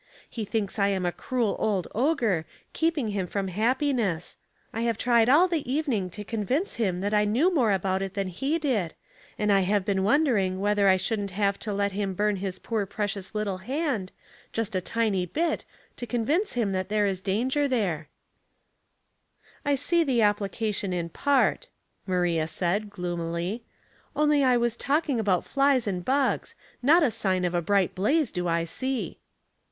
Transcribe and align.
He 0.27 0.45
thinks 0.45 0.79
I 0.79 0.87
am 0.87 1.05
a 1.05 1.11
cruel 1.11 1.55
old 1.59 1.87
ogre, 1.93 2.45
keeping 2.73 3.09
him 3.09 3.27
from 3.27 3.49
happiness. 3.49 4.39
I 4.73 4.81
have 4.81 4.97
tried 4.97 5.29
all 5.29 5.47
the 5.47 5.71
evening 5.71 6.09
to 6.09 6.23
convince 6.23 6.73
him 6.77 7.01
that 7.01 7.13
I 7.13 7.23
knew 7.23 7.53
more 7.53 7.71
about 7.71 8.01
it 8.01 8.15
than 8.15 8.25
he 8.29 8.57
did, 8.57 8.95
and 9.37 9.51
I 9.51 9.59
have 9.59 9.85
been 9.85 10.03
wondering 10.03 10.59
whether 10.59 10.87
I 10.89 10.97
Bhouldn't 10.97 11.29
have 11.29 11.59
to 11.59 11.71
let 11.71 11.91
hira 11.91 12.13
burn 12.15 12.37
his 12.37 12.57
poor 12.57 12.87
precious 12.87 13.35
little 13.35 13.59
hand, 13.59 14.11
just 14.51 14.75
a 14.75 14.81
tiny 14.81 15.27
bit, 15.27 15.65
to 15.97 16.07
convince 16.07 16.53
him 16.53 16.71
that 16.71 16.89
there 16.89 17.05
is 17.05 17.21
danger 17.21 17.67
there." 17.67 18.09
812 19.63 19.63
Household 19.63 19.63
Puzzles," 19.63 19.71
I 19.71 19.73
see 19.75 20.03
the 20.03 20.21
application 20.23 20.93
in 20.93 21.09
part," 21.09 21.69
Maria 22.07 22.47
said, 22.47 22.89
gloomily." 22.89 23.63
Only 24.15 24.43
I 24.43 24.57
was 24.57 24.75
talking 24.75 25.19
about 25.19 25.45
flies 25.45 25.85
and 25.85 26.03
bugs— 26.03 26.55
not 26.81 27.03
a 27.03 27.11
sign 27.11 27.45
of 27.45 27.53
a 27.53 27.61
bright 27.61 27.93
blaze 27.93 28.31
do 28.31 28.47
I 28.47 28.63
see." 28.63 29.19